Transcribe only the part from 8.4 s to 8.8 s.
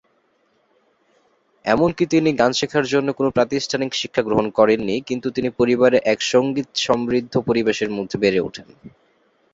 উঠেন।